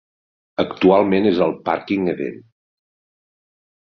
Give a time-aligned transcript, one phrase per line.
[0.61, 2.39] Actualment és el Pàrquing Edén.